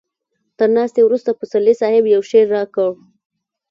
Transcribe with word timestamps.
تر 0.57 0.67
ناستې 0.77 1.01
وروسته 1.03 1.37
پسرلي 1.39 1.73
صاحب 1.81 2.03
يو 2.13 2.21
شعر 2.29 2.47
راکړ. 2.55 2.89